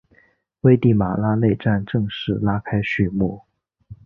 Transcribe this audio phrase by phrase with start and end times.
[0.61, 3.43] 危地马拉内战正式拉开序幕。